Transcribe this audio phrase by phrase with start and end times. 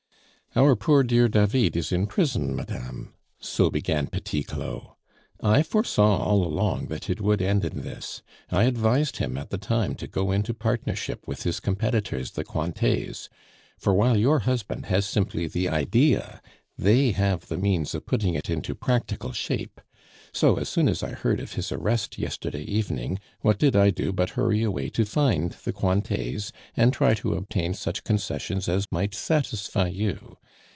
[0.53, 4.85] "Our poor, dear David is in prison, madame," so began Petit Claud.
[5.39, 8.21] "I foresaw all along that it would end in this.
[8.49, 13.29] I advised him at the time to go into partnership with his competitors the Cointets;
[13.77, 16.41] for while your husband has simply the idea,
[16.77, 19.79] they have the means of putting it into practical shape.
[20.33, 24.13] So as soon as I heard of his arrest yesterday evening, what did I do
[24.13, 29.13] but hurry away to find the Cointets and try to obtain such concessions as might
[29.13, 30.37] satisfy you.